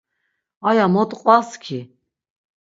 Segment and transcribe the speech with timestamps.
[0.69, 1.79] Aya mot qvas ki?